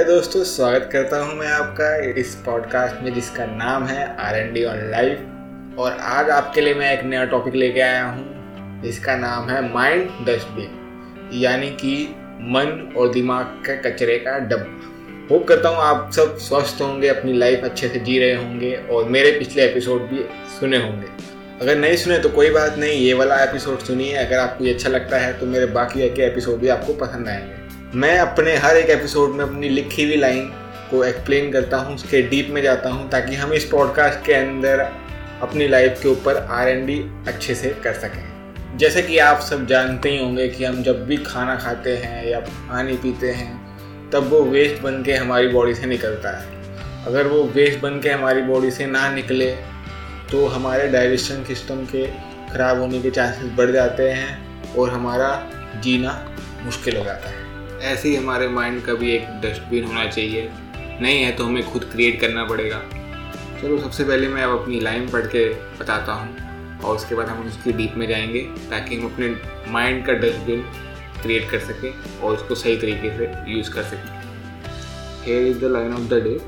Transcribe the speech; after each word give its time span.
Hello 0.00 0.14
दोस्तों, 0.14 0.42
स्वागत 0.44 0.88
करता 0.92 1.16
हूँ 1.18 1.34
मैं 1.36 1.46
आपका 1.46 1.88
इस 2.20 2.34
पॉडकास्ट 2.44 3.02
में 3.04 3.12
जिसका 3.14 3.44
नाम 3.46 3.84
है 3.86 4.04
R 4.16 4.36
N 4.36 4.52
D 4.52 4.64
on 4.64 4.78
life 4.90 5.78
और 5.78 5.92
आज 5.92 6.30
आपके 6.30 6.60
लिए 6.60 6.74
मैं 6.74 6.92
एक 6.92 7.04
नया 7.04 7.24
टॉपिक 7.24 7.54
लेके 7.54 7.80
आया 7.80 8.04
हूँ, 8.04 8.80
जिसका 8.82 9.16
नाम 9.16 9.50
है 9.50 9.60
माइंड 9.74 10.08
डस्टबिन 10.26 11.30
यानी 11.34 11.70
कि 11.82 11.92
मन 12.54 12.94
और 12.96 13.12
दिमाग 13.12 13.44
के 13.66 13.76
कचरे 13.82 14.18
का 14.18 14.38
डब्बा। 14.38 15.28
होप 15.30 15.46
करता 15.48 15.68
हूँ 15.68 15.78
आप 15.78 16.10
सब 16.12 16.36
स्वस्थ 16.38 16.82
होंगे, 16.82 17.08
अपनी 17.08 17.38
लाइफ 17.38 17.64
अच्छे 17.64 17.88
से 17.88 18.00
जी 18.00 18.18
रहे 18.18 18.34
होंगे 18.34 18.74
और 18.90 19.04
मेरे 19.08 19.38
पिछले 19.38 19.64
एपिसोड 19.64 20.08
भी 20.08 20.24
सुने 20.60 20.78
होंगे। 20.78 21.08
अगर 21.60 21.76
नहीं 21.76 21.96
सुने 21.96 22.18
तो 22.18 22.28
कोई 22.30 22.50
बात 22.50 22.78
नहीं, 22.78 23.00
ये 23.00 23.14
वाला 23.14 23.42
एपिसोड 23.44 23.78
सुनिए। 23.78 24.16
अगर 24.16 24.38
आपको 24.38 24.64
ये 24.64 24.74
अच्छा 24.74 24.88
लगता 24.88 25.18
है 25.18 25.38
तो 25.40 25.46
मेरे 25.46 25.66
बाकी 25.66 26.10
के 26.10 26.22
एपिसोड 26.22 26.60
भी 26.60 26.68
आपको 26.68 26.94
पसंद 27.06 27.28
आएँगे। 27.28 27.59
मैं 27.94 28.18
अपने 28.18 28.54
हर 28.56 28.76
एक 28.76 28.90
एपिसोड 28.90 29.30
में 29.30 29.44
अपनी 29.44 29.68
लिखी 29.68 30.04
हुई 30.04 30.16
लाइन 30.16 30.44
को 30.90 31.02
एक्सप्लेन 31.04 31.50
करता 31.52 31.76
हूँ, 31.76 31.94
उसके 31.94 32.20
डीप 32.22 32.48
में 32.50 32.60
जाता 32.62 32.90
हूँ, 32.90 33.08
ताकि 33.10 33.34
हम 33.34 33.52
इस 33.52 33.64
पॉडकास्ट 33.64 34.24
के 34.26 34.34
अंदर 34.34 34.80
अपनी 35.42 35.66
लाइफ 35.68 35.98
के 36.02 36.08
ऊपर 36.08 36.36
आर 36.36 36.68
एन 36.68 36.86
डी 36.86 36.98
अच्छे 37.28 37.54
से 37.54 37.70
कर 37.84 37.94
सकें। 37.94 38.78
जैसे 38.78 39.02
कि 39.02 39.18
आप 39.18 39.40
सब 39.40 39.66
जानते 39.66 40.10
ही 40.10 40.18
होंगे 40.18 40.48
कि 40.48 40.64
हम 40.64 40.82
जब 40.82 41.04
भी 41.06 41.16
खाना 41.16 41.56
खाते 41.56 41.96
हैं 41.96 42.24
या 42.26 42.40
पानी 42.40 42.96
पीते 42.96 43.30
हैं, 43.30 44.10
तब 44.10 44.28
वो 44.28 44.42
वेस्ट 44.42 44.80
बन 44.82 45.02
के 45.02 45.14
हमारी 45.14 45.48
बॉडी 45.48 45.74
से 45.74 45.86
निकलता 45.86 46.38
है। 46.38 47.04
अगर 47.06 47.26
वो 47.26 47.42
वेस्ट 47.56 47.80
बन 47.80 48.00
के 48.00 48.10
हमारी 48.10 48.42
बॉडी 48.42 48.70
से 48.70 48.86
ना 48.86 49.08
निकले 49.14 49.52
तो 50.30 50.46
हमारे 50.46 50.88
डाइजेशन 50.88 51.44
सिस्टम 51.44 51.84
के 51.86 52.06
ख़राब 52.52 52.80
होने 52.80 53.02
के 53.02 53.10
चांसेस 53.10 53.52
बढ़ 53.58 53.70
जाते 53.70 54.10
हैं 54.10 54.74
और 54.74 54.90
हमारा 54.90 55.36
जीना 55.82 56.20
मुश्किल 56.64 56.96
हो 56.96 57.04
जाता 57.04 57.28
है। 57.28 57.48
ऐसे 57.82 58.08
ही 58.08 58.14
हमारे 58.16 58.48
माइंड 58.48 58.82
का 58.84 58.94
भी 58.94 59.10
एक 59.10 59.26
डस्टबिन 59.42 59.84
होना 59.84 60.04
चाहिए। 60.06 60.48
नहीं 61.00 61.22
है 61.22 61.30
तो 61.32 61.44
हमें 61.44 61.62
खुद 61.62 61.84
क्रिएट 61.84 62.20
करना 62.20 62.44
पड़ेगा। 62.44 62.78
चलो, 63.62 63.78
सबसे 63.78 64.04
पहले 64.04 64.28
मैं 64.28 64.42
अब 64.42 64.58
अपनी 64.60 64.80
लाइन 64.80 65.08
पढ़ 65.10 65.26
के 65.26 65.48
बताता 65.80 66.12
हूँ 66.12 66.78
और 66.80 66.96
उसके 66.96 67.14
बाद 67.14 67.28
हम 67.28 67.46
उसकी 67.46 67.72
डीप 67.72 67.94
में 67.96 68.06
जाएँगे 68.08 68.40
ताकि 68.70 68.96
हम 68.96 69.12
अपने 69.12 69.28
माइंड 69.72 70.04
का 70.06 70.12
डस्टबिन 70.12 70.62
क्रिएट 71.22 71.50
कर 71.50 71.58
सकें 71.58 72.20
और 72.20 72.34
उसको 72.34 72.54
सही 72.54 72.76
तरीके 72.76 73.16
से 73.16 73.32
यूज़ 73.52 73.70
कर 73.70 73.82
सकें। 73.82 74.20
Here 75.26 75.46
is 75.46 75.58
the 75.58 75.72
line 75.72 75.94
of 75.94 76.08
the 76.10 76.22
day 76.22 76.38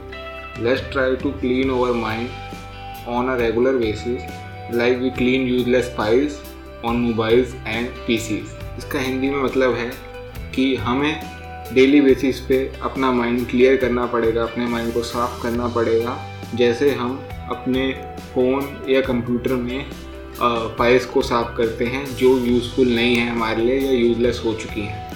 let's 0.65 0.91
try 0.93 1.17
to 1.17 1.31
clean 1.31 1.71
over 1.71 1.93
mind 1.93 3.09
on 3.09 3.29
a 3.29 3.37
regular 3.37 3.77
basis 3.77 4.75
like 4.75 4.99
we 4.99 5.11
clean 5.11 5.49
useless 5.49 5.95
files 5.97 6.41
on 6.85 6.97
mobiles 6.97 7.55
and 7.67 7.89
PCs 8.07 8.57
इसका 8.79 8.99
हिंदी 8.99 9.31
में 9.31 9.43
मतलब 9.43 9.75
है 9.75 10.12
कि 10.55 10.75
हमें 10.77 11.21
डेली 11.75 12.01
बेसिस 12.01 12.41
पे 12.41 12.57
अपना 12.83 13.11
माइंड 13.13 13.47
क्लियर 13.51 13.77
करना 13.77 14.07
पड़ेगा 14.07 14.43
अपने 14.43 14.67
माइंड 14.67 14.93
को 14.95 15.03
साफ़ 15.03 15.43
करना 15.43 15.69
पड़ेगा। 15.69 16.17
जैसे 16.55 16.91
हम 16.95 17.19
अपने 17.51 17.93
फ़ोन 18.35 18.69
या 18.89 19.01
कंप्यूटर 19.01 19.55
में 19.55 19.85
फाइल्स 20.79 21.05
को 21.07 21.23
साफ़ 21.23 21.57
करते 21.57 21.85
हैं 21.85 22.05
जो 22.17 22.37
यूज़फुल 22.39 22.89
नहीं 22.89 23.17
है 23.17 23.29
हमारे 23.31 23.65
लिए 23.65 23.79
या 23.81 23.93
यूजलेस 23.93 24.43
हो 24.45 24.53
चुकी 24.55 24.81
हैं। 24.81 25.11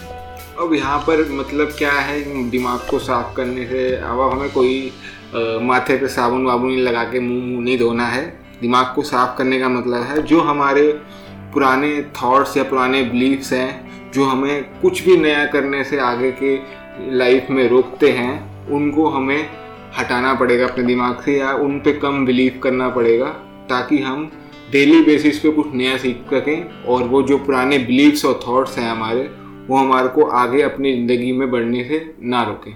अब 0.61 0.75
यहाँ 0.75 0.98
पर 0.98 1.25
मतलब 1.33 1.73
क्या 1.79 1.92
है 1.92 2.51
दिमाग 2.51 2.87
को 2.91 2.98
साफ़ 2.98 3.34
करने 3.37 3.67
से 3.67 3.95
अब 3.97 4.20
हमें 4.23 4.51
कोई 4.53 4.92
आ, 5.27 5.59
माथे 5.61 5.97
पे 5.97 6.09
साबुन 6.09 6.45
वाबुन 6.47 6.70
नहीं 6.70 6.83
लगा 6.83 7.03
के 7.05 7.20
मुँह 7.20 7.45
मुँह 7.45 7.64
नहीं 7.64 7.79
धोना 7.79 8.07
है। 8.07 8.25
दिमाग 8.61 8.92
को 8.95 9.03
साफ़ 9.03 9.37
करने 9.39 9.59
का 9.61 9.69
मतलब 9.69 10.03
है 10.03 10.23
जो 10.23 10.41
हमारे 10.41 10.92
पुराने 11.53 11.91
थॉट्स 12.17 12.57
या 12.57 12.64
पुराने 12.64 13.03
बिलीव्स 13.05 13.53
हैं 13.53 13.86
जो 14.15 14.25
हमें 14.25 14.81
कुछ 14.81 15.05
भी 15.05 15.17
नया 15.17 15.45
करने 15.47 15.83
से 15.85 15.99
आगे 16.01 16.31
के 16.43 16.57
लाइफ 17.17 17.51
में 17.51 17.69
रोकते 17.69 18.11
हैं, 18.11 18.69
उनको 18.69 19.09
हमें 19.09 19.48
हटाना 19.98 20.35
पड़ेगा 20.35 20.67
अपने 20.67 20.85
दिमाग 20.85 21.20
से 21.23 21.39
या 21.39 21.53
उन 21.55 21.79
पे 21.80 21.92
कम 21.92 22.25
बिलीव 22.27 22.58
करना 22.63 22.89
पड़ेगा, 22.89 23.29
ताकि 23.69 23.98
हम 23.98 24.30
डेली 24.73 25.03
बेसिस 25.03 25.39
पे 25.39 25.51
कुछ 25.51 25.75
नया 25.75 25.97
सीख 25.97 26.23
सकें 26.30 26.85
और 26.85 27.03
वो 27.03 27.23
जो 27.23 27.39
पुराने 27.39 27.79
बिलीव्स 27.79 28.25
और 28.25 28.41
थॉट्स 28.47 28.79
हैं 28.79 28.91
हमारे, 28.91 29.29
वो 29.69 29.77
हमारे 29.77 30.09
को 30.09 30.25
आगे 30.36 30.63
अपनी 30.63 30.92
ज़िंदगी 30.92 31.33
में 31.33 31.51
बढ़ने 31.51 31.85
से 31.85 32.14
ना 32.23 32.42
रोकें। 32.42 32.75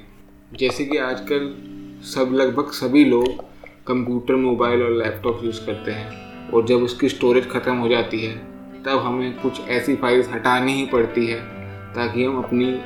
जैसे 0.58 0.84
कि 0.84 0.96
आजकल 0.98 1.54
सब 2.06 2.30
लगभग 2.32 2.70
सभी 2.72 3.04
लोग 3.04 3.42
कंप्यूटर 3.86 4.34
मोबाइल 4.36 4.82
और 4.82 4.92
लैपटॉप 4.92 5.40
यूज़ 5.44 5.60
करते 5.66 5.90
हैं 5.90 6.50
और 6.50 6.66
जब 6.66 6.82
उसकी 6.82 7.08
स्टोरेज 7.08 7.48
ख़त्म 7.50 7.74
हो 7.76 7.88
जाती 7.88 8.20
है 8.20 8.34
तब 8.86 8.98
हमें 8.98 9.32
कुछ 9.40 9.60
ऐसी 9.68 9.94
फाइल्स 9.96 10.28
हटानी 10.28 10.72
ही 10.72 10.84
पड़ती 10.86 11.26
है, 11.26 11.40
ताकि 11.94 12.24
हम 12.24 12.38
अपनी 12.38 12.80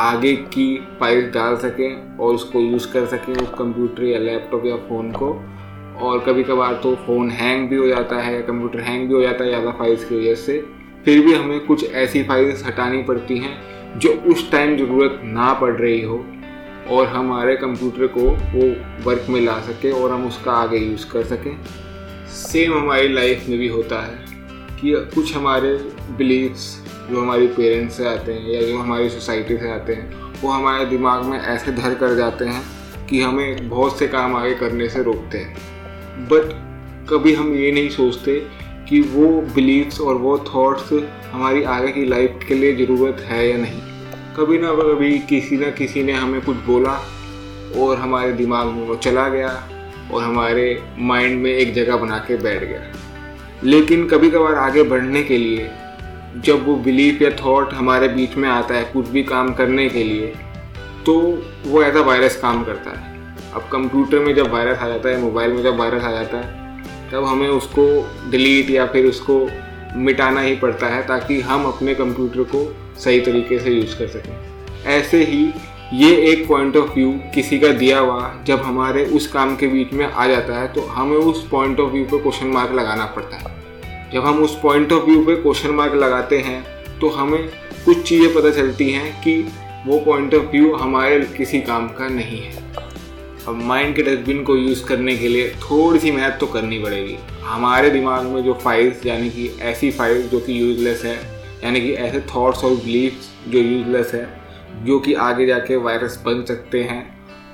आगे 0.00 0.34
की 0.34 0.76
फाइल्स 1.00 1.32
डाल 1.34 1.56
सकें 1.56 2.18
और 2.18 2.34
उसको 2.34 2.60
यूज़ 2.60 2.92
कर 2.92 3.06
सकें 3.06 3.32
उस 3.34 3.50
कंप्यूटर 3.58 4.04
या 4.04 4.18
लैपटॉप 4.18 4.66
या 4.66 4.76
फ़ोन 4.88 5.10
को। 5.12 5.32
और 6.00 6.18
कभी 6.18 6.42
कभार 6.44 6.74
तो 6.82 6.94
फ़ोन 6.96 7.30
हैंग 7.30 7.68
भी 7.68 7.76
हो 7.76 7.86
जाता 7.88 8.20
है 8.22 8.40
कंप्यूटर 8.42 8.80
हैंग 8.80 9.08
भी 9.08 9.14
हो 9.14 9.20
जाता 9.22 9.44
है 9.44 9.50
ज़्यादा 9.50 9.70
फाइल्स 9.70 10.04
की 10.04 10.16
वजह 10.16 10.34
से। 10.34 10.58
फिर 11.04 11.24
भी 11.26 11.34
हमें 11.34 11.60
कुछ 11.60 11.84
ऐसी 11.84 12.22
फाइल्स 12.22 12.64
हटानी 12.66 13.02
पड़ती 13.02 13.38
हैं, 13.38 13.56
जो 13.98 14.10
उस 14.32 14.50
टाइम 14.52 14.76
ज़रूरत 14.76 15.20
ना 15.24 15.52
पड़ 15.52 15.72
रही 15.72 16.00
हो, 16.00 16.24
और 16.90 17.06
हमारे 17.06 17.56
कंप्यूटर 17.56 18.06
को 18.06 18.20
वो 18.20 18.74
वर्क 19.04 19.26
में 19.28 19.40
ला 19.40 19.58
सके 19.60 19.90
और 19.92 20.12
हम 20.12 20.26
उसका 20.26 20.52
आगे 20.52 20.78
यूज़ 20.78 21.10
कर 21.10 21.24
सकें। 21.24 21.56
सेम 22.32 22.74
हमारी 22.74 23.08
लाइफ 23.08 23.48
में 23.48 23.58
भी 23.58 23.68
होता 23.68 24.00
है। 24.02 24.31
कि 24.82 24.92
कुछ 25.14 25.34
हमारे 25.34 25.74
बिलीव्स 26.16 26.84
जो 27.10 27.20
हमारी 27.20 27.46
पेरेंट्स 27.46 27.96
से 27.96 28.06
आते 28.06 28.32
हैं 28.32 28.50
या 28.50 28.62
जो 28.62 28.78
हमारी 28.78 29.08
सोसाइटी 29.08 29.56
से 29.56 29.70
आते 29.70 29.94
हैं, 29.94 30.32
वो 30.42 30.50
हमारे 30.50 30.84
दिमाग 30.84 31.24
में 31.24 31.38
ऐसे 31.40 31.72
धर 31.72 31.94
कर 31.94 32.14
जाते 32.14 32.44
हैं 32.44 32.62
कि 33.06 33.20
हमें 33.20 33.68
बहुत 33.68 33.98
से 33.98 34.08
काम 34.08 34.36
आगे 34.36 34.54
करने 34.54 34.88
से 34.88 35.02
रोकते 35.02 35.38
हैं। 35.38 35.54
बट 36.26 36.52
कभी 37.10 37.34
हम 37.34 37.54
ये 37.54 37.72
नहीं 37.72 37.88
सोचते 37.88 38.38
कि 38.88 39.00
वो 39.00 39.28
बिलीव्स 39.54 40.00
और 40.00 40.14
वो 40.14 40.38
थॉट्स 40.54 40.92
हमारी 41.32 41.62
आगे 41.62 41.92
की 41.92 42.04
लाइफ 42.04 42.38
के 42.48 42.54
लिए 42.54 42.74
ज़रूरत 42.76 43.20
है 43.20 43.50
या 43.50 43.56
नहीं। 43.56 43.80
कभी 44.36 44.58
ना 44.58 44.72
कभी 44.72 45.18
किसी 45.18 45.56
ना 45.56 45.70
किसी 45.70 46.02
ने 46.02 46.12
हमें 46.12 46.40
कुछ 46.40 46.56
बोला 46.56 47.00
और 47.78 47.96
हमारे 47.96 48.32
दिमाग 48.32 48.66
में 48.66 48.86
वो 48.86 48.94
चला 48.94 49.28
गया 49.28 49.68
और 50.12 50.22
हमारे 50.22 50.82
माइंड 50.98 51.42
में 51.42 51.50
एक 51.50 51.74
जगह 51.74 51.96
बना 51.96 52.18
के 52.18 52.36
बैठ 52.36 52.64
गया। 52.64 52.92
लेकिन 53.64 54.06
कभी 54.08 54.30
कभार 54.30 54.54
आगे 54.54 54.82
बढ़ने 54.82 55.22
के 55.22 55.38
लिए, 55.38 55.70
जब 56.36 56.64
वो 56.66 56.74
बिलीफ 56.76 57.22
या 57.22 57.30
थॉट 57.36 57.72
हमारे 57.74 58.08
बीच 58.08 58.36
में 58.36 58.48
आता 58.48 58.74
है 58.74 58.84
कुछ 58.84 59.08
भी 59.08 59.22
काम 59.22 59.52
करने 59.54 59.88
के 59.88 60.04
लिए 60.04 60.32
तो 61.06 61.14
वो 61.66 61.82
एज 61.82 61.88
ऐसा 61.88 62.00
वायरस 62.00 62.36
काम 62.36 62.62
करता 62.64 62.90
है। 62.90 63.10
अब 63.54 63.68
कंप्यूटर 63.72 64.18
में 64.18 64.34
जब 64.34 64.50
वायरस 64.52 64.78
आ 64.78 64.88
जाता 64.88 65.08
है 65.08 65.20
मोबाइल 65.20 65.52
में 65.52 65.62
जब 65.62 65.76
वायरस 65.76 66.04
आ 66.04 66.10
जाता 66.10 66.36
है, 66.36 67.10
तब 67.10 67.24
हमें 67.24 67.48
उसको 67.48 67.84
डिलीट 68.30 68.70
या 68.70 68.86
फिर 68.86 69.06
उसको 69.06 69.36
मिटाना 69.96 70.40
ही 70.40 70.54
पड़ता 70.56 70.86
है 70.86 71.02
ताकि 71.06 71.40
हम 71.40 71.64
अपने 71.64 71.94
कंप्यूटर 71.94 72.42
को 72.54 72.64
सही 73.00 73.20
तरीके 73.20 73.58
से 73.58 73.70
यूज़ 73.70 73.98
कर 73.98 74.06
सकें। 74.06 74.86
ऐसे 74.86 75.24
ही 75.24 75.44
ये 75.92 76.10
एक 76.26 76.46
पॉइंट 76.48 76.76
ऑफ़ 76.76 76.92
व्यू 76.94 77.10
किसी 77.34 77.58
का 77.58 77.68
दिया 77.68 77.98
हुआ 77.98 78.44
जब 78.46 78.60
हमारे 78.62 79.04
उस 79.06 79.26
काम 79.26 79.54
के 79.56 79.66
बीच 79.66 79.92
में 79.92 80.04
आ 80.04 80.26
जाता 80.26 80.60
है 80.60 80.72
तो 80.72 80.80
हमें 80.80 81.16
उस 81.16 81.46
पॉइंट 81.48 81.80
ऑफ़ 81.80 81.92
व्यू 81.92 82.04
पे 82.04 82.18
क्वेश्चन 82.18 82.46
मार्क 82.46 82.72
लगाना 82.72 83.06
पड़ता 83.06 83.36
है। 83.36 84.10
जब 84.12 84.24
हम 84.24 84.38
उस 84.44 84.58
पॉइंट 84.60 84.92
ऑफ़ 84.92 85.04
व्यू 85.04 85.24
पे 85.24 85.36
क्वेश्चन 85.36 85.70
मार्क 85.70 85.94
लगाते 85.94 86.38
हैं 86.38 86.62
तो 87.00 87.08
हमें 87.08 87.44
कुछ 87.84 88.02
चीज़ें 88.02 88.34
पता 88.34 88.50
चलती 88.50 88.90
हैं 88.90 89.12
कि 89.22 89.38
वो 89.86 89.98
पॉइंट 90.00 90.34
ऑफ़ 90.34 90.50
व्यू 90.52 90.74
हमारे 90.74 91.20
किसी 91.36 91.60
काम 91.60 91.88
का 91.88 92.08
नहीं 92.08 92.42
है। 92.42 92.56
अब 93.48 93.62
माइंड 93.64 93.96
के 93.96 94.02
डस्टबिन 94.02 94.42
को 94.44 94.56
यूज़ 94.56 94.84
करने 94.84 95.16
के 95.16 95.28
लिए 95.28 95.48
थोड़ी 95.60 95.98
सी 95.98 96.10
मेहनत 96.10 96.38
तो 96.40 96.46
करनी 96.46 96.78
पड़ेगी। 96.78 97.18
हमारे 97.44 97.90
दिमाग 97.90 98.26
में 98.26 98.42
जो 98.44 98.54
फाइल्स 98.54 99.06
यानी 99.06 99.30
कि 99.30 99.50
ऐसी 99.62 99.90
फाइल्स 99.90 100.30
जो 100.30 100.40
कि 100.40 100.60
यूजलेस 100.60 101.04
है, 101.04 101.18
यानी 101.64 101.80
कि 101.80 101.92
ऐसे 101.92 102.20
थॉट्स 102.36 102.64
और 102.64 102.76
बिलीव्स 102.76 103.30
जो 103.48 103.58
यूजलेस 103.58 104.14
है 104.14 104.41
जो 104.84 104.98
कि 105.00 105.14
आगे 105.14 105.46
जाके 105.46 105.76
वायरस 105.76 106.22
बन 106.26 106.44
सकते 106.44 106.82
हैं 106.82 107.02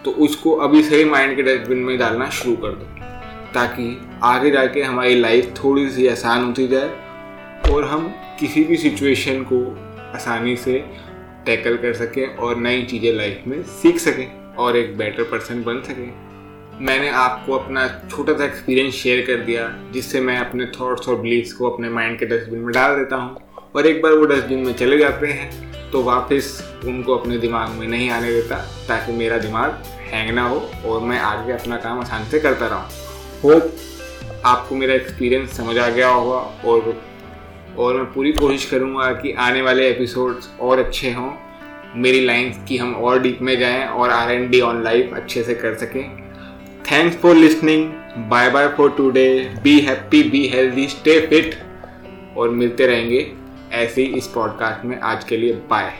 तो 0.05 0.11
उसको 0.21 0.53
अभी 0.57 0.83
से 0.83 0.97
ही 0.97 1.05
माइंड 1.05 1.37
के 1.37 1.43
डस्टबिन 1.43 1.79
में 1.79 1.97
डालना 1.99 2.29
शुरू 2.31 2.55
कर 2.57 2.69
दो, 2.69 2.85
ताकि 3.55 4.19
आगे 4.25 4.51
जाके 4.51 4.83
हमारी 4.83 5.21
लाइफ 5.21 5.53
थोड़ी 5.57 5.89
सी 5.91 6.07
आसान 6.07 6.45
होती 6.45 6.67
जाए 6.69 7.73
और 7.73 7.85
हम 7.85 8.09
किसी 8.41 8.65
भी 8.65 8.77
सिचुएशन 8.77 9.43
को 9.43 9.61
आसानी 10.15 10.57
से 10.57 10.79
टैकल 11.47 11.77
कर 11.77 11.93
सकें 11.95 12.27
और 12.27 12.57
नई 12.57 12.83
चीज़ें 12.83 13.13
लाइफ 13.13 13.43
में 13.47 13.63
सीख 13.63 13.99
सकें 13.99 14.55
और 14.57 14.77
एक 14.77 14.97
बेटर 14.99 15.23
पर्सन 15.23 15.63
बन 15.63 15.81
सकें। 15.83 16.27
मैंने 16.81 17.09
आपको 17.11 17.53
अपना 17.53 17.87
छोटा 18.11 18.33
सा 18.33 18.45
एक्सपीरियंस 18.45 18.95
शेयर 18.95 19.25
कर 19.27 19.45
दिया, 19.45 19.69
जिससे 19.93 20.21
मैं 20.21 20.39
अपने 20.39 20.67
थॉट्स 20.81 21.09
और 21.09 21.21
बिलीव्स 21.21 21.53
को 21.53 21.71
अपने 21.71 21.89
माइंड 21.91 22.19
के 22.19 22.27
डस्टबिन 22.27 22.61
में 22.61 22.73
डाल 22.75 22.97
देता 22.97 23.17
हूँ 23.17 23.37
और 23.75 23.87
एक 23.87 24.03
बार 24.03 24.13
वो 24.13 24.25
डस्टबिन 24.27 24.59
में 24.59 24.73
चले 24.75 24.99
जाते 24.99 25.27
हैं। 25.27 25.68
तो 25.93 26.03
वापस 26.03 26.47
उनको 26.87 27.17
अपने 27.17 27.39
दिमाग 27.39 27.69
में 27.71 27.87
नहीं 27.89 28.09
आने 28.11 28.33
देता, 28.33 28.57
ताकि 28.89 29.13
मेरा 29.13 29.39
दिमाग 29.39 29.83
हैंग 30.09 30.31
ना 30.35 30.49
हो 30.49 30.59
और 30.87 31.01
मैं 31.01 31.19
आगे 31.21 31.53
अपना 31.53 31.77
काम 31.77 32.01
आसान 32.01 32.25
से 32.25 32.41
करता 32.41 32.67
रहूँ। 32.67 32.85
होप 33.45 33.77
आपको 34.47 34.75
मेरा 34.75 34.95
एक्सपीरियंस 34.95 35.57
समझ 35.57 35.77
आ 35.79 35.89
गया 35.89 36.09
होगा 36.09 36.39
और 36.65 36.97
और 37.79 37.97
मैं 37.97 38.05
पूरी 38.13 38.33
कोशिश 38.33 38.65
करूँगा 38.71 39.11
कि 39.13 39.33
आने 39.39 39.63
वाले 39.63 39.89
एपिसोड्स 39.91 40.49
और 40.61 40.79
अच्छे 40.79 41.11
हों, 41.13 41.31
मेरी 41.97 42.25
लाइन्स 42.25 42.57
की 42.69 42.77
हम 42.77 42.95
और 42.95 43.21
डीप 43.23 43.39
में 43.43 43.59
जाएँ 43.59 43.87
और 43.87 44.11
R 44.11 44.31
N 44.33 44.49
D 44.51 44.61
on 44.61 44.83
life 44.85 45.13
अच्छे 45.15 45.43
से 45.43 45.55
कर 45.55 45.75
सकें। 45.75 46.03
Thanks 46.91 47.17
for 47.17 47.37
listening 47.37 47.91
bye 48.31 48.51
bye 48.51 48.69
for 48.69 48.91
today 48.91 49.29
be 49.63 49.79
happy 49.81 50.23
be 50.23 50.47
healthy 50.49 50.87
stay 50.89 51.19
fit 51.27 51.55
और 52.37 52.51
मिलते 52.51 52.87
रहेंगे। 52.87 53.21
ऐसे 53.73 54.03
ही 54.03 54.19
इस 54.19 54.27
पॉडकास्ट 54.27 54.85
में 54.85 55.01
आज 55.01 55.25
के 55.25 55.37
लिए 55.37 55.53
बाय 55.71 55.93